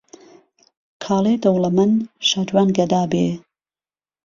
کاڵێ 1.03 1.33
دهوڵهمهن، 1.43 1.91
شاجوان 2.27 2.67
گدا 2.77 3.01
بێ 3.11 3.25